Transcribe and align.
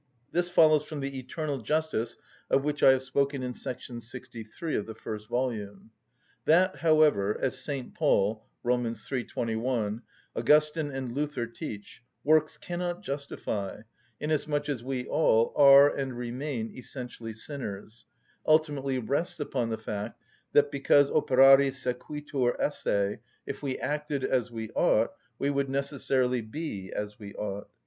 This 0.31 0.49
follows 0.49 0.83
from 0.83 1.01
the 1.01 1.19
eternal 1.19 1.59
justice 1.59 2.17
of 2.49 2.63
which 2.63 2.81
I 2.81 2.89
have 2.89 3.03
spoken 3.03 3.43
in§ 3.43 3.51
63 4.01 4.75
of 4.75 4.87
the 4.87 4.95
first 4.95 5.29
volume. 5.29 5.91
That, 6.45 6.77
however, 6.77 7.37
as 7.39 7.61
St. 7.63 7.93
Paul 7.93 8.43
(Rom. 8.63 8.83
iii. 9.11 9.23
21), 9.23 10.01
Augustine, 10.35 10.89
and 10.89 11.13
Luther 11.13 11.45
teach, 11.45 12.01
works 12.23 12.57
cannot 12.57 13.03
justify, 13.03 13.81
inasmuch 14.19 14.69
as 14.69 14.83
we 14.83 15.05
all 15.05 15.53
are 15.55 15.95
and 15.95 16.17
remain 16.17 16.75
essentially 16.75 17.33
sinners, 17.33 18.07
ultimately 18.47 18.97
rests 18.97 19.39
upon 19.39 19.69
the 19.69 19.77
fact 19.77 20.19
that, 20.53 20.71
because 20.71 21.11
operari 21.11 21.71
sequitur 21.71 22.59
esse, 22.59 23.19
if 23.45 23.61
we 23.61 23.77
acted 23.77 24.23
as 24.23 24.49
we 24.49 24.71
ought, 24.71 25.11
we 25.37 25.51
would 25.51 25.69
necessarily 25.69 26.41
be 26.41 26.91
as 26.91 27.19
we 27.19 27.35
ought. 27.35 27.69